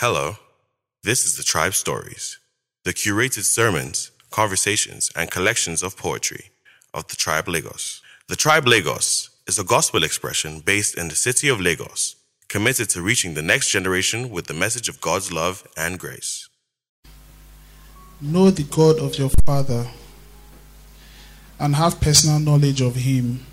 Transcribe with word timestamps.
Hello, 0.00 0.36
this 1.02 1.26
is 1.26 1.36
the 1.36 1.42
Tribe 1.42 1.74
Stories, 1.74 2.38
the 2.84 2.94
curated 2.94 3.44
sermons, 3.44 4.10
conversations, 4.30 5.10
and 5.14 5.30
collections 5.30 5.82
of 5.82 5.98
poetry 5.98 6.52
of 6.94 7.06
the 7.08 7.16
Tribe 7.16 7.46
Lagos. 7.46 8.00
The 8.26 8.34
Tribe 8.34 8.66
Lagos 8.66 9.28
is 9.46 9.58
a 9.58 9.62
gospel 9.62 10.02
expression 10.02 10.60
based 10.60 10.96
in 10.96 11.08
the 11.08 11.14
city 11.14 11.50
of 11.50 11.60
Lagos, 11.60 12.16
committed 12.48 12.88
to 12.88 13.02
reaching 13.02 13.34
the 13.34 13.42
next 13.42 13.68
generation 13.68 14.30
with 14.30 14.46
the 14.46 14.54
message 14.54 14.88
of 14.88 15.02
God's 15.02 15.30
love 15.30 15.68
and 15.76 15.98
grace. 15.98 16.48
Know 18.22 18.48
the 18.50 18.62
God 18.62 19.00
of 19.00 19.18
your 19.18 19.28
father 19.44 19.86
and 21.58 21.76
have 21.76 22.00
personal 22.00 22.38
knowledge 22.40 22.80
of 22.80 22.94
him. 22.94 23.44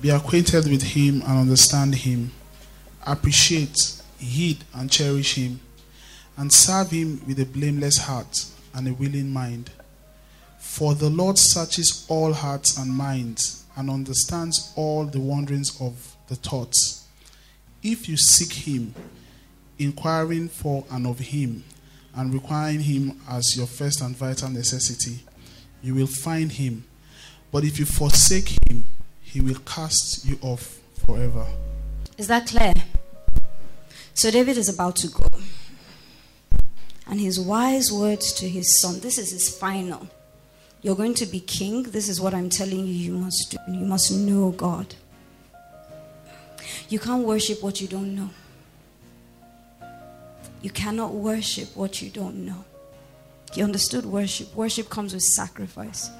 Be 0.00 0.08
acquainted 0.08 0.66
with 0.66 0.82
him 0.82 1.20
and 1.26 1.40
understand 1.40 1.94
him. 1.94 2.32
Appreciate, 3.06 3.97
heed, 4.18 4.64
and 4.74 4.90
cherish 4.90 5.34
him. 5.34 5.60
And 6.36 6.52
serve 6.52 6.90
him 6.90 7.20
with 7.26 7.40
a 7.40 7.46
blameless 7.46 7.98
heart 7.98 8.44
and 8.74 8.86
a 8.86 8.92
willing 8.92 9.32
mind. 9.32 9.70
For 10.58 10.94
the 10.94 11.08
Lord 11.10 11.38
searches 11.38 12.06
all 12.08 12.32
hearts 12.32 12.78
and 12.78 12.90
minds 12.92 13.64
and 13.76 13.90
understands 13.90 14.72
all 14.76 15.04
the 15.04 15.20
wanderings 15.20 15.80
of 15.80 16.16
the 16.28 16.36
thoughts. 16.36 17.06
If 17.82 18.08
you 18.08 18.16
seek 18.16 18.52
him, 18.52 18.94
inquiring 19.78 20.48
for 20.48 20.84
and 20.90 21.06
of 21.06 21.18
him, 21.18 21.64
and 22.14 22.34
requiring 22.34 22.80
him 22.80 23.20
as 23.28 23.56
your 23.56 23.66
first 23.66 24.00
and 24.00 24.16
vital 24.16 24.50
necessity, 24.50 25.20
you 25.82 25.94
will 25.94 26.08
find 26.08 26.52
him. 26.52 26.84
But 27.50 27.64
if 27.64 27.78
you 27.78 27.86
forsake 27.86 28.56
him, 28.68 28.84
he 29.22 29.40
will 29.40 29.58
cast 29.64 30.26
you 30.26 30.38
off 30.42 30.78
forever. 31.06 31.46
Is 32.16 32.26
that 32.28 32.46
clear? 32.46 32.74
So 34.18 34.32
David 34.32 34.58
is 34.58 34.68
about 34.68 34.96
to 34.96 35.06
go. 35.06 35.28
And 37.06 37.20
his 37.20 37.38
wise 37.38 37.92
words 37.92 38.32
to 38.32 38.48
his 38.48 38.80
son 38.80 38.98
this 38.98 39.16
is 39.16 39.30
his 39.30 39.48
final. 39.56 40.08
You're 40.82 40.96
going 40.96 41.14
to 41.14 41.26
be 41.26 41.38
king. 41.38 41.84
This 41.84 42.08
is 42.08 42.20
what 42.20 42.34
I'm 42.34 42.50
telling 42.50 42.80
you 42.80 42.92
you 42.92 43.12
must 43.12 43.52
do. 43.52 43.58
You 43.68 43.86
must 43.86 44.10
know 44.10 44.50
God. 44.50 44.96
You 46.88 46.98
can't 46.98 47.24
worship 47.24 47.62
what 47.62 47.80
you 47.80 47.86
don't 47.86 48.16
know. 48.16 48.30
You 50.62 50.70
cannot 50.70 51.14
worship 51.14 51.76
what 51.76 52.02
you 52.02 52.10
don't 52.10 52.44
know. 52.44 52.64
He 53.52 53.62
understood 53.62 54.04
worship. 54.04 54.52
Worship 54.52 54.90
comes 54.90 55.14
with 55.14 55.22
sacrifice. 55.22 56.10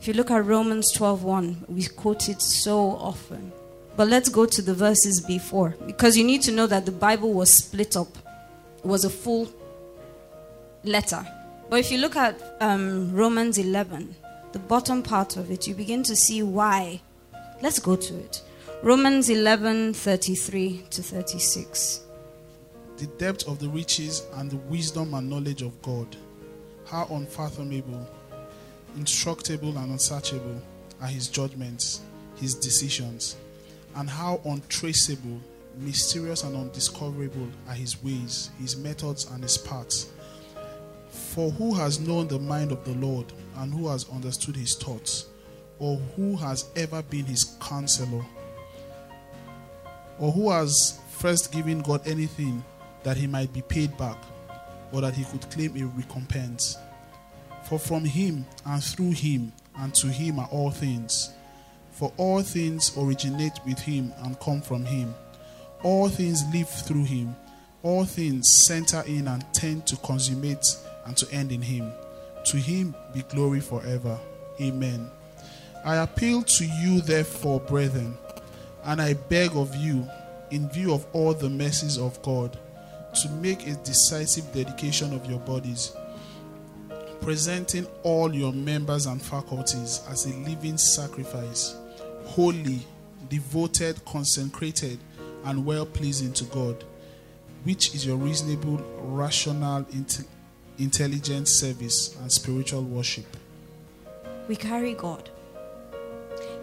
If 0.00 0.08
you 0.08 0.14
look 0.14 0.30
at 0.30 0.42
Romans 0.46 0.90
12:1, 0.96 1.68
we 1.68 1.84
quote 1.84 2.30
it 2.30 2.40
so 2.40 2.92
often. 2.92 3.52
But 3.96 4.08
let's 4.08 4.28
go 4.28 4.46
to 4.46 4.62
the 4.62 4.74
verses 4.74 5.20
before 5.20 5.76
because 5.86 6.16
you 6.16 6.24
need 6.24 6.42
to 6.42 6.52
know 6.52 6.66
that 6.66 6.86
the 6.86 6.92
Bible 6.92 7.32
was 7.32 7.52
split 7.52 7.96
up. 7.96 8.08
It 8.78 8.86
was 8.86 9.04
a 9.04 9.10
full 9.10 9.48
letter. 10.84 11.26
But 11.68 11.80
if 11.80 11.92
you 11.92 11.98
look 11.98 12.16
at 12.16 12.56
um, 12.60 13.14
Romans 13.14 13.58
11, 13.58 14.14
the 14.52 14.58
bottom 14.58 15.02
part 15.02 15.36
of 15.36 15.50
it, 15.50 15.68
you 15.68 15.74
begin 15.74 16.02
to 16.04 16.16
see 16.16 16.42
why. 16.42 17.00
Let's 17.62 17.78
go 17.78 17.94
to 17.94 18.18
it. 18.18 18.42
Romans 18.82 19.28
11 19.28 19.92
33 19.92 20.84
to 20.90 21.02
36. 21.02 22.00
The 22.96 23.06
depth 23.06 23.46
of 23.46 23.58
the 23.58 23.68
riches 23.68 24.26
and 24.34 24.50
the 24.50 24.56
wisdom 24.56 25.14
and 25.14 25.28
knowledge 25.28 25.62
of 25.62 25.80
God, 25.82 26.16
how 26.86 27.06
unfathomable, 27.10 28.08
instructable, 28.98 29.76
and 29.76 29.92
unsearchable 29.92 30.60
are 31.00 31.08
his 31.08 31.28
judgments, 31.28 32.00
his 32.36 32.54
decisions, 32.54 33.36
and 33.96 34.08
how 34.08 34.40
untraceable, 34.44 35.40
mysterious, 35.76 36.42
and 36.44 36.56
undiscoverable 36.56 37.48
are 37.68 37.74
his 37.74 38.02
ways, 38.02 38.50
his 38.60 38.76
methods, 38.76 39.26
and 39.30 39.42
his 39.42 39.58
paths. 39.58 40.12
For 41.10 41.50
who 41.50 41.74
has 41.74 42.00
known 42.00 42.28
the 42.28 42.38
mind 42.38 42.72
of 42.72 42.84
the 42.84 42.94
Lord, 42.94 43.32
and 43.56 43.72
who 43.72 43.88
has 43.88 44.08
understood 44.10 44.56
his 44.56 44.76
thoughts, 44.76 45.26
or 45.78 45.96
who 46.16 46.36
has 46.36 46.70
ever 46.76 47.02
been 47.02 47.24
his 47.24 47.56
counselor, 47.60 48.24
or 50.18 50.32
who 50.32 50.50
has 50.50 51.00
first 51.10 51.52
given 51.52 51.80
God 51.80 52.06
anything 52.06 52.62
that 53.02 53.16
he 53.16 53.26
might 53.26 53.52
be 53.52 53.62
paid 53.62 53.96
back, 53.96 54.18
or 54.92 55.00
that 55.00 55.14
he 55.14 55.24
could 55.24 55.50
claim 55.50 55.76
a 55.76 55.86
recompense? 55.86 56.76
For 57.64 57.78
from 57.78 58.04
him, 58.04 58.46
and 58.66 58.82
through 58.82 59.12
him, 59.12 59.52
and 59.78 59.94
to 59.96 60.08
him 60.08 60.38
are 60.38 60.48
all 60.50 60.70
things. 60.70 61.30
For 62.00 62.10
all 62.16 62.40
things 62.40 62.96
originate 62.96 63.60
with 63.66 63.78
him 63.78 64.14
and 64.22 64.40
come 64.40 64.62
from 64.62 64.86
him. 64.86 65.14
All 65.82 66.08
things 66.08 66.42
live 66.50 66.66
through 66.66 67.04
him. 67.04 67.36
All 67.82 68.06
things 68.06 68.48
center 68.48 69.02
in 69.06 69.28
and 69.28 69.44
tend 69.52 69.86
to 69.88 69.96
consummate 69.98 70.64
and 71.04 71.14
to 71.18 71.30
end 71.30 71.52
in 71.52 71.60
him. 71.60 71.92
To 72.46 72.56
him 72.56 72.94
be 73.12 73.20
glory 73.24 73.60
forever. 73.60 74.18
Amen. 74.62 75.10
I 75.84 75.96
appeal 75.96 76.42
to 76.42 76.64
you, 76.64 77.02
therefore, 77.02 77.60
brethren, 77.60 78.16
and 78.84 79.02
I 79.02 79.12
beg 79.12 79.54
of 79.54 79.76
you, 79.76 80.08
in 80.50 80.70
view 80.70 80.94
of 80.94 81.04
all 81.12 81.34
the 81.34 81.50
mercies 81.50 81.98
of 81.98 82.22
God, 82.22 82.58
to 83.20 83.28
make 83.42 83.66
a 83.66 83.74
decisive 83.74 84.50
dedication 84.54 85.12
of 85.12 85.26
your 85.26 85.40
bodies, 85.40 85.94
presenting 87.20 87.86
all 88.04 88.34
your 88.34 88.54
members 88.54 89.04
and 89.04 89.20
faculties 89.20 90.00
as 90.08 90.24
a 90.24 90.34
living 90.48 90.78
sacrifice, 90.78 91.76
holy, 92.30 92.78
devoted, 93.28 94.04
consecrated, 94.04 94.98
and 95.44 95.66
well 95.66 95.84
pleasing 95.84 96.32
to 96.32 96.44
God, 96.44 96.84
which 97.64 97.94
is 97.94 98.06
your 98.06 98.16
reasonable, 98.16 98.76
rational, 99.00 99.82
inte- 99.84 100.26
intelligent 100.78 101.48
service 101.48 102.16
and 102.20 102.30
spiritual 102.30 102.82
worship. 102.82 103.26
We 104.48 104.54
carry 104.54 104.94
God. 104.94 105.28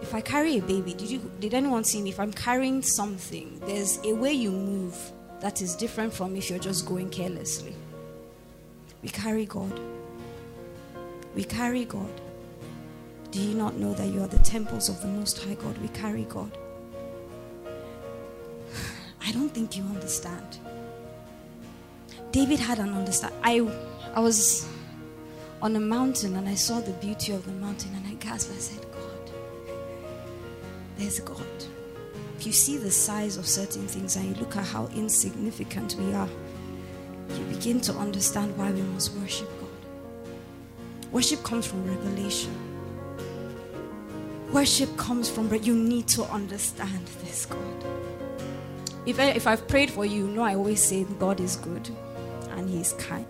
If 0.00 0.14
I 0.14 0.22
carry 0.22 0.56
a 0.58 0.62
baby, 0.62 0.94
did 0.94 1.10
you 1.10 1.30
did 1.38 1.52
anyone 1.52 1.84
see 1.84 2.00
me? 2.00 2.10
If 2.10 2.20
I'm 2.20 2.32
carrying 2.32 2.82
something, 2.82 3.60
there's 3.66 3.98
a 4.04 4.14
way 4.14 4.32
you 4.32 4.50
move 4.50 4.96
that 5.40 5.60
is 5.60 5.76
different 5.76 6.14
from 6.14 6.34
if 6.34 6.48
you're 6.48 6.58
just 6.58 6.86
going 6.86 7.10
carelessly. 7.10 7.74
We 9.02 9.10
carry 9.10 9.44
God. 9.44 9.78
We 11.34 11.44
carry 11.44 11.84
God. 11.84 12.20
Do 13.38 13.44
you 13.44 13.54
not 13.54 13.76
know 13.76 13.94
that 13.94 14.08
you 14.08 14.20
are 14.20 14.26
the 14.26 14.40
temples 14.40 14.88
of 14.88 15.00
the 15.00 15.06
Most 15.06 15.40
High 15.44 15.54
God? 15.54 15.78
We 15.78 15.86
carry 15.90 16.24
God. 16.24 16.50
I 19.24 19.30
don't 19.30 19.50
think 19.50 19.76
you 19.76 19.84
understand. 19.84 20.58
David 22.32 22.58
had 22.58 22.80
an 22.80 22.92
understand. 22.94 23.32
I, 23.44 23.60
I 24.12 24.18
was 24.18 24.66
on 25.62 25.76
a 25.76 25.78
mountain 25.78 26.34
and 26.34 26.48
I 26.48 26.56
saw 26.56 26.80
the 26.80 26.90
beauty 26.94 27.30
of 27.30 27.46
the 27.46 27.52
mountain 27.52 27.94
and 27.94 28.08
I 28.08 28.14
gasped. 28.14 28.52
I 28.56 28.58
said, 28.58 28.82
God, 28.90 29.30
there's 30.96 31.20
God. 31.20 31.46
If 32.40 32.44
you 32.44 32.50
see 32.50 32.76
the 32.76 32.90
size 32.90 33.36
of 33.36 33.46
certain 33.46 33.86
things 33.86 34.16
and 34.16 34.24
you 34.26 34.34
look 34.42 34.56
at 34.56 34.64
how 34.64 34.88
insignificant 34.96 35.94
we 35.94 36.12
are, 36.12 36.28
you 37.36 37.44
begin 37.44 37.80
to 37.82 37.92
understand 37.92 38.58
why 38.58 38.72
we 38.72 38.82
must 38.82 39.14
worship 39.14 39.48
God. 39.60 39.68
Worship 41.12 41.44
comes 41.44 41.68
from 41.68 41.86
revelation. 41.86 42.67
Worship 44.52 44.96
comes 44.96 45.28
from, 45.28 45.48
but 45.48 45.64
you 45.64 45.74
need 45.74 46.08
to 46.08 46.24
understand 46.24 47.06
this 47.22 47.44
God. 47.46 47.84
If, 49.04 49.20
I, 49.20 49.24
if 49.30 49.46
I've 49.46 49.66
prayed 49.68 49.90
for 49.90 50.04
you, 50.04 50.26
you 50.26 50.28
know 50.28 50.42
I 50.42 50.54
always 50.54 50.82
say 50.82 51.04
God 51.18 51.40
is 51.40 51.56
good 51.56 51.88
and 52.52 52.68
He 52.68 52.80
is 52.80 52.92
kind 52.94 53.26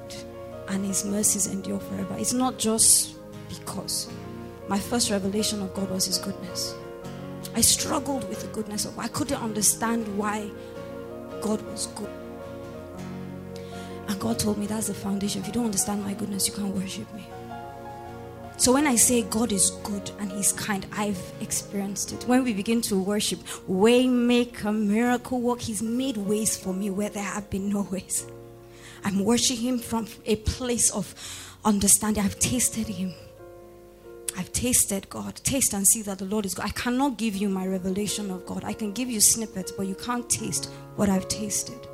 and 0.69 0.85
His 0.85 1.05
mercies 1.05 1.47
endure 1.47 1.81
forever. 1.81 2.15
It's 2.19 2.33
not 2.33 2.59
just 2.59 3.17
because. 3.49 4.09
My 4.69 4.79
first 4.79 5.11
revelation 5.11 5.61
of 5.63 5.75
God 5.75 5.91
was 5.91 6.07
His 6.07 6.19
goodness. 6.19 6.75
I 7.55 7.63
struggled 7.63 8.29
with 8.29 8.43
the 8.43 8.49
goodness 8.49 8.85
of 8.85 8.99
I 8.99 9.09
couldn't 9.09 9.43
understand 9.43 10.07
why 10.17 10.51
God 11.41 11.61
was 11.63 11.87
good. 11.89 12.11
And 14.07 14.21
God 14.21 14.39
told 14.39 14.59
me 14.59 14.67
that's 14.67 14.87
the 14.87 14.95
foundation. 14.95 15.41
If 15.41 15.49
you 15.49 15.53
don't 15.53 15.67
understand 15.67 16.05
my 16.05 16.15
goodness, 16.15 16.47
you 16.47 16.55
can't 16.55 16.75
worship 16.75 17.13
me. 17.13 17.27
So 18.59 18.73
when 18.73 18.89
I 18.89 18.97
say 18.97 19.23
God 19.23 19.53
is 19.53 19.71
good 19.85 20.11
and 20.19 20.33
He's 20.33 20.53
kind, 20.53 20.85
I've 20.93 21.33
experienced 21.41 22.13
it. 22.13 22.25
When 22.25 22.43
we 22.43 22.53
begin 22.53 22.81
to 22.83 22.99
worship, 22.99 23.39
way 23.69 24.09
make 24.09 24.65
a 24.65 24.73
miracle 24.73 25.41
work, 25.41 25.61
He's 25.61 25.81
made 25.81 26.17
ways 26.17 26.57
for 26.57 26.75
me 26.75 26.91
where 26.91 27.09
there 27.09 27.23
have 27.23 27.49
been 27.51 27.71
no 27.71 27.83
ways. 27.83 28.27
I'm 29.05 29.25
worshiping 29.25 29.63
Him 29.63 29.79
from 29.79 30.09
a 30.27 30.35
place 30.37 30.91
of 30.91 31.15
understanding. 31.65 32.25
I've 32.25 32.41
tasted 32.41 32.89
Him. 32.89 33.15
I've 34.37 34.53
tasted 34.53 35.09
God. 35.09 35.37
Taste 35.37 35.73
and 35.73 35.87
see 35.87 36.03
that 36.03 36.19
the 36.19 36.25
Lord 36.25 36.45
is 36.45 36.55
God. 36.55 36.67
I 36.67 36.71
cannot 36.71 37.17
give 37.17 37.37
you 37.37 37.49
my 37.49 37.65
revelation 37.65 38.29
of 38.31 38.45
God. 38.45 38.65
I 38.65 38.73
can 38.73 38.93
give 38.93 39.09
you 39.09 39.21
snippets, 39.21 39.71
but 39.71 39.87
you 39.87 39.95
can't 39.95 40.29
taste 40.29 40.67
what 40.97 41.09
I've 41.09 41.29
tasted. 41.29 41.88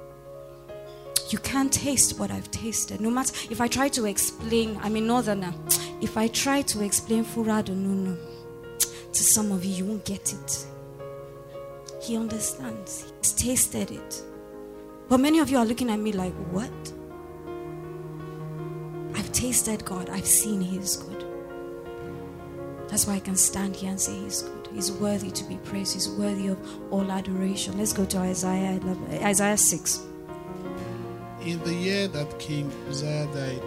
You 1.30 1.38
can't 1.38 1.72
taste 1.72 2.18
what 2.18 2.30
I've 2.30 2.50
tasted. 2.50 3.00
No 3.00 3.10
matter 3.10 3.34
if 3.50 3.60
I 3.60 3.68
try 3.68 3.88
to 3.88 4.04
explain, 4.04 4.78
I'm 4.82 4.96
a 4.96 5.00
northerner. 5.00 5.54
If 6.00 6.16
I 6.16 6.28
try 6.28 6.62
to 6.62 6.82
explain 6.82 7.24
fura 7.24 7.64
da 7.64 7.72
nono 7.72 8.16
to 8.78 9.22
some 9.22 9.50
of 9.52 9.64
you, 9.64 9.74
you 9.74 9.84
won't 9.86 10.04
get 10.04 10.32
it. 10.32 10.66
He 12.02 12.16
understands. 12.16 13.12
He's 13.22 13.32
tasted 13.32 13.90
it. 13.90 14.22
But 15.08 15.18
many 15.18 15.38
of 15.38 15.50
you 15.50 15.58
are 15.58 15.64
looking 15.64 15.90
at 15.90 15.98
me 15.98 16.12
like, 16.12 16.34
what? 16.50 16.70
I've 19.14 19.32
tasted 19.32 19.84
God, 19.84 20.10
I've 20.10 20.26
seen 20.26 20.60
He 20.60 20.76
is 20.76 20.96
good. 20.96 21.24
That's 22.88 23.06
why 23.06 23.14
I 23.14 23.20
can 23.20 23.36
stand 23.36 23.76
here 23.76 23.90
and 23.90 24.00
say 24.00 24.14
He's 24.20 24.42
good. 24.42 24.68
He's 24.74 24.92
worthy 24.92 25.30
to 25.30 25.44
be 25.44 25.56
praised, 25.58 25.94
He's 25.94 26.08
worthy 26.10 26.48
of 26.48 26.58
all 26.92 27.10
adoration. 27.10 27.78
Let's 27.78 27.92
go 27.92 28.04
to 28.04 28.18
Isaiah 28.18 28.78
11, 28.82 29.24
Isaiah 29.24 29.56
6. 29.56 30.00
In 31.44 31.62
the 31.62 31.74
year 31.74 32.08
that 32.08 32.38
King 32.38 32.72
Uzziah 32.88 33.26
died, 33.26 33.62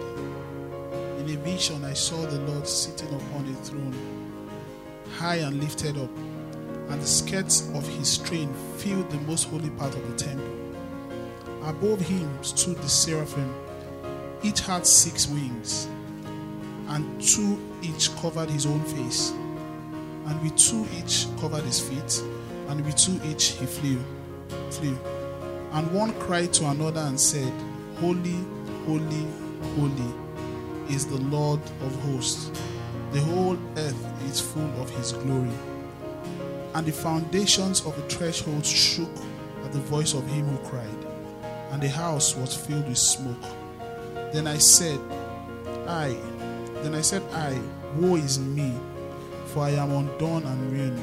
in 1.20 1.30
a 1.30 1.36
vision 1.44 1.84
I 1.84 1.92
saw 1.92 2.16
the 2.26 2.40
Lord 2.40 2.66
sitting 2.66 3.06
upon 3.14 3.46
a 3.46 3.54
throne, 3.64 3.94
high 5.16 5.36
and 5.36 5.60
lifted 5.60 5.96
up, 5.96 6.10
and 6.88 7.00
the 7.00 7.06
skirts 7.06 7.70
of 7.74 7.86
his 7.86 8.18
train 8.18 8.52
filled 8.78 9.08
the 9.10 9.20
most 9.20 9.44
holy 9.44 9.70
part 9.70 9.94
of 9.94 10.10
the 10.10 10.24
temple. 10.24 10.48
Above 11.62 12.00
him 12.00 12.28
stood 12.42 12.78
the 12.78 12.88
seraphim. 12.88 13.54
Each 14.42 14.58
had 14.58 14.84
six 14.84 15.28
wings, 15.28 15.86
and 16.88 17.22
two 17.22 17.60
each 17.80 18.12
covered 18.16 18.50
his 18.50 18.66
own 18.66 18.82
face, 18.86 19.30
and 20.26 20.42
with 20.42 20.56
two 20.56 20.84
each 20.98 21.28
covered 21.38 21.62
his 21.62 21.78
feet, 21.78 22.24
and 22.70 22.84
with 22.84 22.96
two 22.96 23.20
each 23.24 23.50
he 23.50 23.66
flew. 23.66 24.00
Flew. 24.70 24.98
And 25.70 25.92
one 25.92 26.12
cried 26.18 26.52
to 26.54 26.66
another 26.66 27.02
and 27.02 27.20
said, 27.20 27.52
Holy, 28.00 28.38
holy, 28.86 29.26
holy 29.74 30.14
is 30.88 31.04
the 31.04 31.16
Lord 31.16 31.60
of 31.82 31.94
hosts. 32.02 32.50
The 33.10 33.20
whole 33.20 33.58
earth 33.76 34.22
is 34.30 34.40
full 34.40 34.70
of 34.80 34.88
his 34.90 35.12
glory. 35.12 35.50
And 36.74 36.86
the 36.86 36.92
foundations 36.92 37.84
of 37.84 37.96
the 37.96 38.02
threshold 38.02 38.64
shook 38.64 39.10
at 39.64 39.72
the 39.72 39.80
voice 39.80 40.14
of 40.14 40.24
him 40.28 40.46
who 40.46 40.68
cried, 40.68 41.06
and 41.72 41.82
the 41.82 41.88
house 41.88 42.36
was 42.36 42.54
filled 42.54 42.86
with 42.86 42.98
smoke. 42.98 43.42
Then 44.32 44.46
I 44.46 44.58
said, 44.58 45.00
I, 45.88 46.16
then 46.82 46.94
I 46.94 47.00
said, 47.00 47.22
I, 47.32 47.60
woe 47.96 48.14
is 48.14 48.38
me, 48.38 48.74
for 49.46 49.64
I 49.64 49.70
am 49.70 49.90
undone 49.90 50.44
and 50.44 50.72
ruined, 50.72 51.02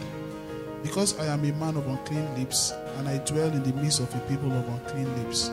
because 0.82 1.20
I 1.20 1.26
am 1.26 1.44
a 1.44 1.52
man 1.52 1.76
of 1.76 1.88
unclean 1.88 2.34
lips, 2.38 2.72
and 2.98 3.10
I 3.10 3.18
dwell 3.18 3.52
in 3.52 3.64
the 3.64 3.74
midst 3.74 4.00
of 4.00 4.16
a 4.16 4.20
people 4.30 4.54
of 4.54 4.66
unclean 4.70 5.14
lips. 5.24 5.52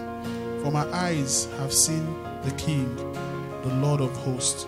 For 0.62 0.70
my 0.70 0.86
eyes 0.92 1.48
have 1.58 1.72
seen 1.72 2.06
the 2.44 2.52
King, 2.52 2.94
the 3.62 3.74
Lord 3.80 4.00
of 4.00 4.14
hosts. 4.18 4.64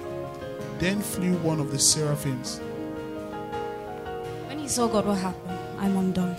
Then 0.81 1.00
flew 1.00 1.35
one 1.35 1.61
of 1.61 1.70
the 1.70 1.79
seraphims. 1.79 2.58
When 4.49 4.58
he 4.58 4.67
saw 4.67 4.88
God, 4.88 5.06
what 5.06 5.19
happened? 5.19 5.56
I'm 5.79 5.96
undone. 5.96 6.37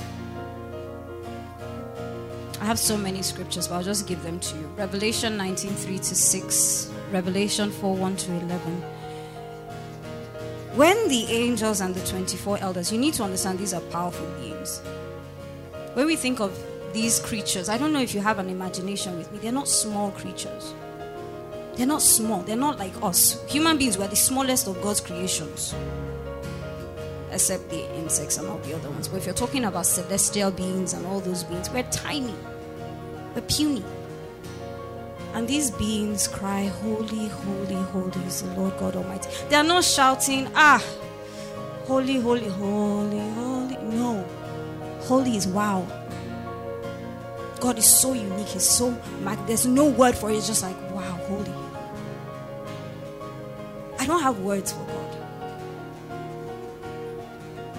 I 2.59 2.65
have 2.65 2.77
so 2.77 2.97
many 2.97 3.21
scriptures, 3.21 3.69
but 3.69 3.75
I'll 3.75 3.83
just 3.83 4.07
give 4.07 4.21
them 4.23 4.41
to 4.41 4.57
you. 4.57 4.65
Revelation 4.75 5.37
19 5.37 5.71
3 5.71 5.99
to 5.99 6.15
6, 6.15 6.91
Revelation 7.11 7.71
4 7.71 7.95
1 7.95 8.15
to 8.17 8.31
11. 8.33 8.59
When 10.75 11.07
the 11.07 11.27
angels 11.29 11.79
and 11.79 11.95
the 11.95 12.05
24 12.05 12.57
elders, 12.57 12.91
you 12.91 12.97
need 12.97 13.13
to 13.13 13.23
understand 13.23 13.59
these 13.59 13.73
are 13.73 13.79
powerful 13.81 14.27
beings. 14.41 14.81
When 15.93 16.07
we 16.07 16.17
think 16.17 16.41
of 16.41 16.51
these 16.95 17.19
creatures, 17.19 17.67
I 17.67 17.77
don't 17.77 17.91
know 17.91 17.99
if 17.99 18.15
you 18.15 18.21
have 18.21 18.39
an 18.39 18.49
imagination 18.49 19.17
with 19.17 19.29
me, 19.33 19.37
they're 19.39 19.51
not 19.51 19.67
small 19.67 20.11
creatures. 20.11 20.73
They're 21.75 21.85
not 21.85 22.01
small, 22.01 22.41
they're 22.41 22.55
not 22.55 22.79
like 22.79 22.93
us. 23.03 23.45
Human 23.49 23.77
beings, 23.77 23.97
we're 23.97 24.07
the 24.07 24.15
smallest 24.15 24.67
of 24.67 24.81
God's 24.81 25.01
creations 25.01 25.75
except 27.31 27.69
the 27.69 27.83
insects 27.97 28.37
and 28.37 28.47
all 28.47 28.59
the 28.59 28.73
other 28.73 28.89
ones. 28.89 29.09
But 29.09 29.17
if 29.17 29.25
you're 29.25 29.35
talking 29.35 29.65
about 29.65 29.85
celestial 29.85 30.51
beings 30.51 30.93
and 30.93 31.05
all 31.05 31.19
those 31.19 31.43
beings, 31.43 31.69
we're 31.69 31.83
tiny, 31.91 32.33
we're 33.35 33.41
puny. 33.41 33.83
And 35.33 35.45
these 35.45 35.69
beings 35.71 36.29
cry, 36.29 36.67
Holy, 36.67 37.27
holy, 37.27 37.75
holy 37.75 38.25
is 38.25 38.41
the 38.41 38.53
Lord 38.53 38.77
God 38.77 38.95
Almighty. 38.95 39.29
They 39.49 39.57
are 39.57 39.65
not 39.65 39.83
shouting, 39.83 40.47
Ah, 40.55 40.81
holy, 41.83 42.21
holy, 42.21 42.47
holy, 42.47 43.19
holy. 43.19 43.77
No. 43.83 44.25
Holy 45.01 45.35
is 45.35 45.45
wow. 45.45 45.85
God 47.65 47.79
is 47.79 47.85
so 47.87 48.13
unique. 48.13 48.49
He's 48.49 48.61
so 48.61 48.91
mag- 49.21 49.43
there's 49.47 49.65
no 49.65 49.85
word 49.85 50.13
for 50.13 50.29
it. 50.29 50.35
It's 50.35 50.45
just 50.45 50.61
like 50.61 50.79
wow, 50.91 51.01
holy. 51.01 51.51
I 53.97 54.05
don't 54.05 54.21
have 54.21 54.37
words 54.41 54.71
for 54.71 54.85
God. 54.85 55.17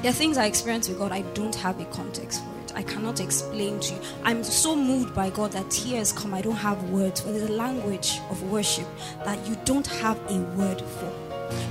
There 0.02 0.10
are 0.10 0.12
things 0.12 0.38
I 0.38 0.46
experience 0.46 0.88
with 0.88 0.98
God, 0.98 1.12
I 1.12 1.22
don't 1.34 1.54
have 1.54 1.80
a 1.80 1.84
context 1.84 2.42
for 2.42 2.50
it. 2.64 2.72
I 2.74 2.82
cannot 2.82 3.20
explain 3.20 3.78
to 3.78 3.94
you. 3.94 4.00
I'm 4.24 4.42
so 4.42 4.74
moved 4.74 5.14
by 5.14 5.30
God 5.30 5.52
that 5.52 5.70
tears 5.70 6.10
come. 6.10 6.34
I 6.34 6.42
don't 6.42 6.56
have 6.56 6.90
words 6.90 7.20
for. 7.20 7.30
There's 7.30 7.48
a 7.48 7.52
language 7.52 8.18
of 8.28 8.42
worship 8.50 8.88
that 9.24 9.38
you 9.46 9.56
don't 9.64 9.86
have 9.86 10.18
a 10.28 10.40
word 10.56 10.80
for. 10.80 11.12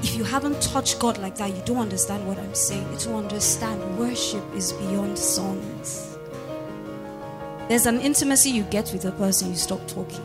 If 0.03 0.15
you 0.15 0.23
haven't 0.23 0.61
touched 0.61 0.99
God 0.99 1.17
like 1.17 1.35
that, 1.35 1.53
you 1.53 1.61
don't 1.65 1.79
understand 1.79 2.25
what 2.25 2.39
I'm 2.39 2.55
saying. 2.55 2.97
To 2.99 3.15
understand, 3.15 3.99
worship 3.99 4.45
is 4.55 4.71
beyond 4.71 5.19
songs. 5.19 6.14
There's 7.67 7.87
an 7.87 7.99
intimacy 7.99 8.51
you 8.51 8.61
get 8.63 8.91
with 8.93 9.05
a 9.05 9.11
person, 9.11 9.49
you 9.49 9.55
stop 9.55 9.87
talking. 9.87 10.21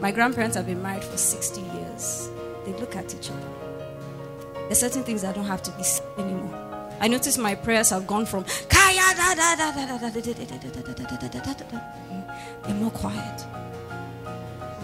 My 0.00 0.10
grandparents 0.10 0.56
have 0.56 0.64
been 0.64 0.82
married 0.82 1.04
for 1.04 1.18
60 1.18 1.60
years. 1.60 2.30
They 2.64 2.72
look 2.80 2.96
at 2.96 3.14
each 3.14 3.30
other. 3.30 3.48
There's 4.66 4.78
certain 4.78 5.02
things 5.02 5.24
I 5.24 5.32
don't 5.32 5.44
have 5.44 5.62
to 5.64 5.70
be 5.72 5.82
said 5.82 6.06
anymore. 6.16 6.96
I 7.00 7.08
notice 7.08 7.36
my 7.36 7.54
prayers 7.54 7.90
have 7.90 8.06
gone 8.06 8.24
from 8.24 8.44
Kaya 8.70 9.14
da 9.14 9.34
da 9.34 9.56
da 9.56 9.72
da 9.72 9.98
da 9.98 10.08
da 10.08 11.80
They're 12.62 12.74
more 12.76 12.90
quiet. 12.92 13.44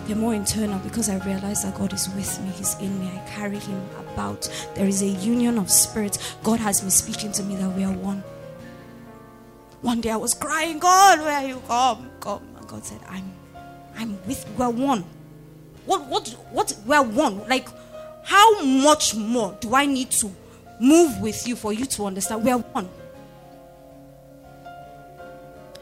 They're 0.06 0.16
more 0.16 0.34
internal 0.34 0.78
because 0.80 1.08
I 1.08 1.16
realize 1.24 1.62
that 1.62 1.78
God 1.78 1.94
is 1.94 2.10
with 2.10 2.42
me. 2.42 2.50
He's 2.50 2.78
in 2.78 3.00
me. 3.00 3.08
I 3.08 3.26
carry 3.30 3.58
Him 3.58 3.80
about. 4.00 4.50
There 4.74 4.86
is 4.86 5.00
a 5.00 5.06
union 5.06 5.56
of 5.56 5.70
spirits. 5.70 6.34
God 6.42 6.60
has 6.60 6.82
been 6.82 6.90
speaking 6.90 7.32
to 7.32 7.42
me 7.42 7.56
that 7.56 7.70
we 7.70 7.84
are 7.84 7.92
one. 7.92 8.22
One 9.82 10.00
day 10.00 10.10
I 10.10 10.16
was 10.16 10.34
crying, 10.34 10.78
God, 10.78 11.20
where 11.20 11.38
are 11.38 11.46
you? 11.46 11.62
Come, 11.66 12.10
come. 12.20 12.42
And 12.56 12.68
God 12.68 12.84
said, 12.84 13.00
I'm, 13.08 13.32
I'm 13.96 14.18
with. 14.26 14.46
We're 14.56 14.70
one. 14.70 15.04
What, 15.86 16.06
what, 16.06 16.28
what? 16.50 16.76
We're 16.86 17.02
one. 17.02 17.48
Like, 17.48 17.68
how 18.24 18.62
much 18.62 19.14
more 19.14 19.56
do 19.60 19.74
I 19.74 19.86
need 19.86 20.10
to 20.12 20.30
move 20.80 21.20
with 21.20 21.46
you 21.46 21.54
for 21.54 21.72
you 21.72 21.84
to 21.84 22.06
understand 22.06 22.42
we 22.42 22.50
are 22.50 22.58
one. 22.58 22.88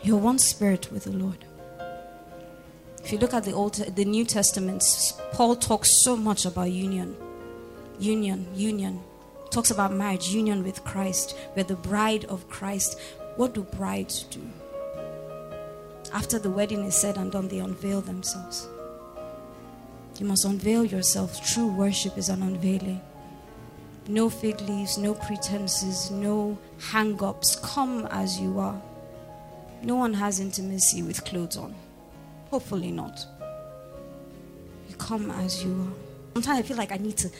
You're 0.02 0.18
one 0.18 0.38
spirit 0.38 0.90
with 0.92 1.04
the 1.04 1.12
Lord. 1.12 1.44
If 3.04 3.12
you 3.12 3.18
look 3.18 3.32
at 3.32 3.44
the 3.44 3.52
Old, 3.52 3.74
the 3.74 4.04
New 4.04 4.24
Testament, 4.24 4.84
Paul 5.32 5.56
talks 5.56 6.02
so 6.02 6.16
much 6.16 6.44
about 6.44 6.70
union, 6.70 7.16
union, 7.98 8.46
union. 8.54 9.00
Talks 9.50 9.70
about 9.70 9.92
marriage, 9.94 10.28
union 10.28 10.62
with 10.62 10.84
Christ. 10.84 11.34
We're 11.56 11.64
the 11.64 11.76
bride 11.76 12.26
of 12.26 12.48
Christ. 12.50 12.98
What 13.38 13.54
do 13.54 13.62
brides 13.62 14.24
do? 14.24 14.40
After 16.12 16.40
the 16.40 16.50
wedding 16.50 16.84
is 16.84 16.96
said 16.96 17.16
and 17.16 17.30
done, 17.30 17.46
they 17.46 17.60
unveil 17.60 18.00
themselves. 18.00 18.66
You 20.18 20.26
must 20.26 20.44
unveil 20.44 20.84
yourself. 20.84 21.40
True 21.46 21.68
worship 21.68 22.18
is 22.18 22.30
an 22.30 22.42
unveiling. 22.42 23.00
No 24.08 24.28
fig 24.28 24.60
leaves, 24.62 24.98
no 24.98 25.14
pretenses, 25.14 26.10
no 26.10 26.58
hang 26.90 27.22
ups. 27.22 27.54
Come 27.62 28.08
as 28.10 28.40
you 28.40 28.58
are. 28.58 28.82
No 29.84 29.94
one 29.94 30.14
has 30.14 30.40
intimacy 30.40 31.04
with 31.04 31.24
clothes 31.24 31.56
on. 31.56 31.76
Hopefully 32.50 32.90
not. 32.90 33.24
You 34.88 34.96
come 34.96 35.30
as 35.30 35.62
you 35.62 35.70
are. 35.70 35.94
Sometimes 36.34 36.58
I 36.58 36.62
feel 36.62 36.76
like 36.76 36.90
I 36.90 36.96
need 36.96 37.16
to 37.18 37.30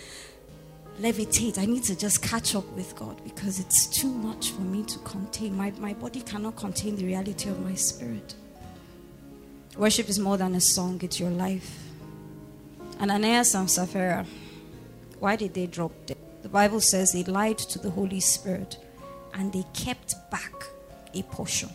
levitate. 1.01 1.59
I 1.59 1.65
need 1.65 1.85
to 1.85 1.97
just 1.97 2.23
catch 2.23 2.55
up 2.55 2.67
with 2.73 2.95
God 2.97 3.23
because 3.25 3.61
it's 3.61 3.87
too 3.87 4.09
much 4.09 4.51
for 4.51 4.63
me 4.63 4.85
to 4.85 4.99
contain. 5.01 5.57
My, 5.57 5.73
my 5.79 5.95
body 5.95 6.21
cannot 6.21 6.57
contain 6.57 6.97
the 6.97 7.05
reality 7.05 7.49
of 7.49 7.61
my 7.65 7.75
spirit. 7.75 8.35
Worship 9.77 10.09
is 10.09 10.19
more 10.19 10.37
than 10.37 10.55
a 10.55 10.61
song, 10.61 11.01
it's 11.03 11.21
your 11.21 11.31
life. 11.31 11.79
And 12.99 13.11
Ananias 13.11 13.55
and 13.55 13.71
Sapphira, 13.71 14.27
why 15.21 15.37
did 15.37 15.55
they 15.55 15.67
drop 15.67 15.93
dead? 16.07 16.19
The 16.43 16.49
Bible 16.49 16.81
says 16.81 17.13
they 17.13 17.25
lied 17.25 17.59
to 17.59 17.79
the 17.79 17.91
Holy 17.91 18.21
Spirit 18.21 18.79
and 19.35 19.53
they 19.53 19.65
kept 19.75 20.15
back 20.31 20.53
a 21.15 21.23
portion. 21.23 21.71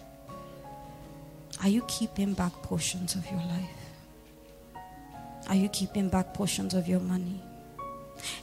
Are 1.62 1.70
you 1.70 1.82
keeping 1.88 2.34
back 2.34 2.52
portions 2.62 3.16
of 3.16 3.26
your 3.32 3.40
life? 3.40 4.84
Are 5.48 5.56
you 5.56 5.70
keeping 5.70 6.10
back 6.10 6.34
portions 6.34 6.74
of 6.74 6.88
your 6.88 7.00
money? 7.00 7.42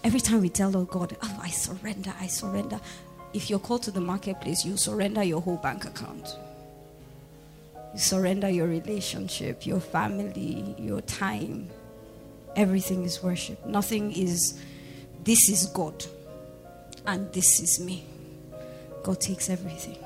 Every 0.05 0.21
time 0.21 0.41
we 0.41 0.49
tell 0.49 0.77
oh 0.77 0.85
God, 0.85 1.17
Oh, 1.23 1.41
I 1.43 1.51
surrender, 1.51 2.13
I 2.21 2.27
surrender. 2.27 2.81
If 3.33 3.49
you're 3.49 3.59
called 3.59 3.83
to 3.85 3.91
the 3.91 4.01
marketplace, 4.01 4.65
you 4.65 4.77
surrender 4.77 5.23
your 5.23 5.41
whole 5.41 5.57
bank 5.59 5.85
account. 5.85 6.37
You 7.93 7.99
surrender 7.99 8.49
your 8.49 8.67
relationship, 8.67 9.67
your 9.67 9.81
family, 9.81 10.75
your 10.79 11.01
time. 11.03 11.69
Everything 12.57 13.05
is 13.05 13.23
worship. 13.23 13.65
Nothing 13.67 14.13
is, 14.13 14.61
this 15.25 15.49
is 15.49 15.67
God 15.67 16.05
and 17.07 17.33
this 17.33 17.61
is 17.61 17.81
me. 17.81 18.05
God 19.03 19.21
takes 19.21 19.49
everything. 19.49 19.97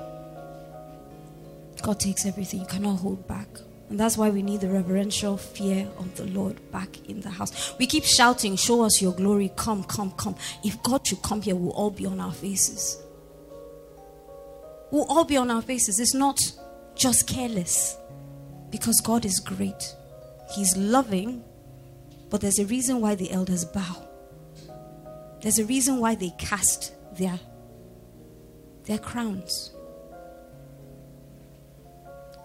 God 1.81 1.99
takes 1.99 2.25
everything. 2.25 2.61
You 2.61 2.65
cannot 2.67 2.97
hold 2.97 3.27
back. 3.27 3.47
And 3.89 3.99
that's 3.99 4.17
why 4.17 4.29
we 4.29 4.41
need 4.41 4.61
the 4.61 4.69
reverential 4.69 5.37
fear 5.37 5.87
of 5.97 6.15
the 6.15 6.25
Lord 6.25 6.59
back 6.71 7.07
in 7.07 7.21
the 7.21 7.29
house. 7.29 7.77
We 7.77 7.85
keep 7.85 8.03
shouting, 8.03 8.55
Show 8.55 8.83
us 8.83 9.01
your 9.01 9.13
glory, 9.13 9.51
come, 9.55 9.83
come, 9.83 10.11
come. 10.11 10.35
If 10.63 10.81
God 10.81 11.05
should 11.05 11.21
come 11.21 11.41
here, 11.41 11.55
we'll 11.55 11.71
all 11.73 11.91
be 11.91 12.05
on 12.05 12.19
our 12.19 12.33
faces. 12.33 13.01
We'll 14.91 15.05
all 15.05 15.25
be 15.25 15.37
on 15.37 15.51
our 15.51 15.61
faces. 15.61 15.99
It's 15.99 16.15
not 16.15 16.39
just 16.95 17.27
careless 17.27 17.97
because 18.71 19.01
God 19.01 19.25
is 19.25 19.39
great, 19.39 19.95
He's 20.55 20.75
loving, 20.75 21.43
but 22.29 22.41
there's 22.41 22.59
a 22.59 22.65
reason 22.65 23.01
why 23.01 23.15
the 23.15 23.31
elders 23.31 23.65
bow. 23.65 24.07
There's 25.41 25.59
a 25.59 25.65
reason 25.65 25.99
why 25.99 26.15
they 26.15 26.31
cast 26.39 26.93
their, 27.15 27.39
their 28.85 28.97
crowns. 28.97 29.74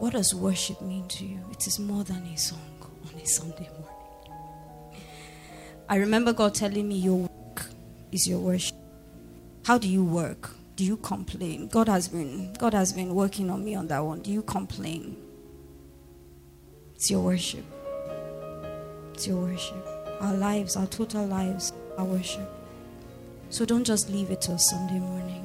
What 0.00 0.14
does 0.14 0.34
worship 0.34 0.80
mean 0.80 1.06
to 1.08 1.26
you? 1.26 1.40
It 1.50 1.66
is 1.66 1.78
more 1.78 2.04
than 2.04 2.24
a 2.24 2.34
song 2.38 2.58
on 3.04 3.20
a 3.20 3.26
Sunday 3.26 3.68
morning. 3.68 5.04
I 5.90 5.96
remember 5.96 6.32
God 6.32 6.54
telling 6.54 6.88
me, 6.88 6.94
Your 6.96 7.16
work 7.18 7.66
is 8.10 8.26
your 8.26 8.38
worship. 8.38 8.78
How 9.66 9.76
do 9.76 9.86
you 9.86 10.02
work? 10.02 10.52
Do 10.76 10.86
you 10.86 10.96
complain? 10.96 11.68
God 11.68 11.86
has 11.90 12.08
been 12.08 12.54
God 12.54 12.72
has 12.72 12.94
been 12.94 13.14
working 13.14 13.50
on 13.50 13.62
me 13.62 13.74
on 13.74 13.88
that 13.88 13.98
one. 14.02 14.22
Do 14.22 14.32
you 14.32 14.40
complain? 14.40 15.18
It's 16.94 17.10
your 17.10 17.20
worship. 17.20 17.66
It's 19.12 19.26
your 19.26 19.36
worship. 19.36 19.86
Our 20.22 20.32
lives, 20.32 20.76
our 20.76 20.86
total 20.86 21.26
lives, 21.26 21.74
our 21.98 22.06
worship. 22.06 22.50
So 23.50 23.66
don't 23.66 23.84
just 23.84 24.08
leave 24.08 24.30
it 24.30 24.40
till 24.40 24.56
Sunday 24.56 24.98
morning. 24.98 25.39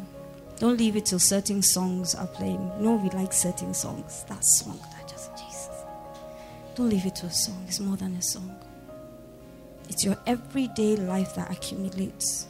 Don't 0.57 0.77
leave 0.77 0.95
it 0.95 1.05
till 1.05 1.19
certain 1.19 1.62
songs 1.62 2.15
are 2.15 2.27
playing. 2.27 2.71
No, 2.79 2.95
we 2.95 3.09
like 3.09 3.33
certain 3.33 3.74
songs. 3.74 4.24
That 4.29 4.43
song, 4.43 4.79
that 4.93 5.07
just 5.07 5.31
Jesus. 5.38 5.69
Don't 6.75 6.89
leave 6.89 7.05
it 7.05 7.15
to 7.17 7.25
a 7.25 7.31
song. 7.31 7.63
It's 7.67 7.79
more 7.79 7.97
than 7.97 8.15
a 8.15 8.21
song. 8.21 8.55
It's 9.89 10.03
your 10.03 10.17
everyday 10.25 10.95
life 10.95 11.35
that 11.35 11.51
accumulates. 11.51 12.47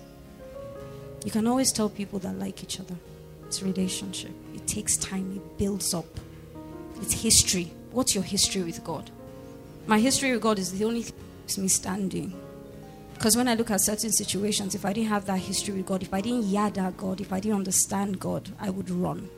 You 1.25 1.31
can 1.31 1.47
always 1.47 1.71
tell 1.71 1.89
people 1.89 2.19
that 2.19 2.37
like 2.37 2.61
each 2.63 2.79
other. 2.79 2.95
It's 3.47 3.63
relationship. 3.63 4.31
It 4.53 4.67
takes 4.67 4.97
time. 4.97 5.35
It 5.35 5.57
builds 5.57 5.93
up. 5.93 6.05
It's 7.01 7.23
history. 7.23 7.73
What's 7.91 8.13
your 8.13 8.23
history 8.23 8.61
with 8.61 8.83
God? 8.83 9.09
My 9.87 9.99
history 9.99 10.31
with 10.31 10.41
God 10.41 10.59
is 10.59 10.77
the 10.77 10.85
only 10.85 11.03
thing 11.03 11.15
that 11.17 11.41
keeps 11.41 11.57
me 11.57 11.67
standing. 11.67 12.39
Because 13.25 13.37
when 13.37 13.47
I 13.47 13.55
look 13.55 13.71
at 13.71 13.81
certain 13.81 14.11
situations, 14.11 14.75
if 14.75 14.85
I 14.85 14.93
didn't 14.93 15.09
have 15.09 15.25
that 15.25 15.39
history 15.39 15.73
with 15.73 15.87
God, 15.87 16.03
if 16.03 16.13
I 16.13 16.21
didn't 16.21 16.43
yada 16.43 16.93
God, 16.95 17.19
if 17.19 17.33
I 17.33 17.39
didn't 17.39 17.57
understand 17.57 18.19
God, 18.19 18.51
I 18.59 18.69
would 18.69 18.87
run. 18.91 19.31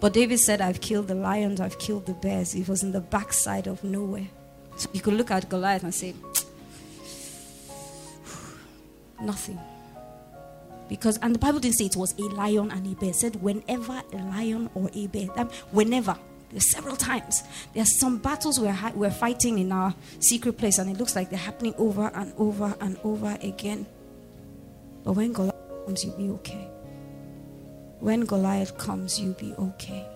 But 0.00 0.14
David 0.14 0.38
said, 0.38 0.62
I've 0.62 0.80
killed 0.80 1.08
the 1.08 1.14
lions, 1.14 1.60
I've 1.60 1.78
killed 1.78 2.06
the 2.06 2.14
bears. 2.14 2.54
It 2.54 2.66
was 2.66 2.82
in 2.82 2.92
the 2.92 3.00
backside 3.02 3.66
of 3.66 3.84
nowhere. 3.84 4.28
So 4.78 4.88
you 4.94 5.02
could 5.02 5.12
look 5.12 5.30
at 5.30 5.50
Goliath 5.50 5.82
and 5.82 5.94
say, 5.94 6.14
nothing. 9.20 9.60
Because, 10.88 11.18
and 11.18 11.34
the 11.34 11.38
Bible 11.38 11.60
didn't 11.60 11.76
say 11.76 11.84
it 11.84 11.96
was 11.96 12.18
a 12.18 12.22
lion 12.22 12.70
and 12.70 12.86
a 12.90 12.98
bear. 12.98 13.10
It 13.10 13.16
said, 13.16 13.42
whenever 13.42 14.02
a 14.14 14.16
lion 14.16 14.70
or 14.74 14.88
a 14.94 15.08
bear, 15.08 15.26
whenever 15.72 16.16
several 16.58 16.96
times. 16.96 17.42
There 17.74 17.82
are 17.82 17.86
some 17.86 18.18
battles 18.18 18.60
we're, 18.60 18.76
we're 18.94 19.10
fighting 19.10 19.58
in 19.58 19.72
our 19.72 19.94
secret 20.20 20.58
place, 20.58 20.78
and 20.78 20.90
it 20.90 20.96
looks 20.98 21.16
like 21.16 21.30
they're 21.30 21.38
happening 21.38 21.74
over 21.78 22.10
and 22.14 22.32
over 22.38 22.74
and 22.80 22.98
over 23.04 23.36
again. 23.42 23.86
But 25.04 25.12
when 25.12 25.32
Goliath 25.32 25.54
comes, 25.86 26.04
you'll 26.04 26.16
be 26.16 26.30
okay. 26.30 26.68
When 28.00 28.24
Goliath 28.24 28.76
comes, 28.76 29.20
you'll 29.20 29.34
be 29.34 29.54
okay. 29.54 30.06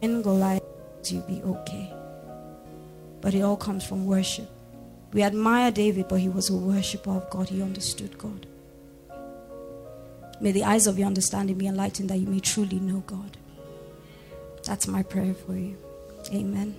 When 0.00 0.22
Goliath 0.22 0.62
comes, 0.62 1.12
you'll 1.12 1.22
be 1.22 1.42
okay. 1.42 1.92
But 3.20 3.34
it 3.34 3.42
all 3.42 3.56
comes 3.56 3.84
from 3.84 4.06
worship. 4.06 4.48
We 5.12 5.22
admire 5.22 5.70
David, 5.70 6.08
but 6.08 6.20
he 6.20 6.28
was 6.28 6.50
a 6.50 6.56
worshiper 6.56 7.10
of 7.10 7.28
God. 7.30 7.48
He 7.48 7.62
understood 7.62 8.16
God. 8.16 8.46
May 10.40 10.52
the 10.52 10.64
eyes 10.64 10.86
of 10.86 10.98
your 10.98 11.06
understanding 11.06 11.58
be 11.58 11.66
enlightened 11.66 12.08
that 12.10 12.18
you 12.18 12.26
may 12.26 12.40
truly 12.40 12.78
know 12.78 13.02
God. 13.06 13.36
That's 14.64 14.86
my 14.86 15.02
prayer 15.02 15.34
for 15.34 15.56
you. 15.56 15.76
Amen. 16.32 16.74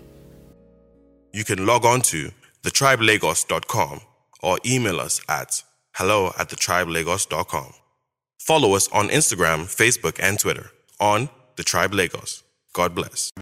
You 1.34 1.44
can 1.44 1.66
log 1.66 1.86
on 1.86 2.02
to 2.02 2.32
thetribelagos.com 2.64 4.02
or 4.44 4.58
email 4.66 5.00
us 5.00 5.22
at 5.30 5.64
hello 5.94 6.28
at 6.38 6.50
thetribelagos.com. 6.50 7.74
Follow 8.40 8.74
us 8.74 8.90
on 8.92 9.10
Instagram, 9.10 9.66
Facebook, 9.66 10.20
and 10.22 10.40
Twitter 10.40 10.72
on 11.00 11.30
The 11.58 11.64
Tribe 11.64 11.94
Lagos. 11.94 12.44
God 12.74 12.96
bless. 12.96 13.32